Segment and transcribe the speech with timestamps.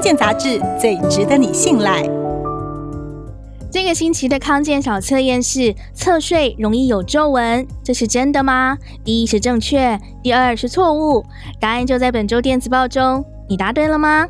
[0.00, 2.02] 康健杂志最值得你信赖。
[3.70, 8.78] 这个星期的康健小测验是侧睡容易有皱纹，这是真的吗？
[9.04, 11.22] 第一是正确，第二是错误。
[11.60, 14.26] 答案就在本周电子报中，你答对了吗？